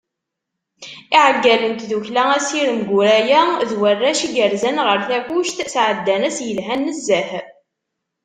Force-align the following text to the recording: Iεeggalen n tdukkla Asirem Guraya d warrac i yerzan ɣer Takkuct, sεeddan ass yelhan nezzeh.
Iεeggalen 1.15 1.73
n 1.75 1.79
tdukkla 1.81 2.23
Asirem 2.37 2.81
Guraya 2.89 3.41
d 3.69 3.71
warrac 3.79 4.19
i 4.27 4.29
yerzan 4.35 4.77
ɣer 4.85 4.99
Takkuct, 5.09 5.57
sεeddan 5.73 6.27
ass 6.29 6.37
yelhan 6.47 6.81
nezzeh. 6.87 7.31